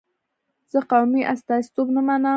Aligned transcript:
زه 0.71 0.79
قومي 0.91 1.21
استازیتوب 1.33 1.87
نه 1.95 2.01
منم. 2.07 2.25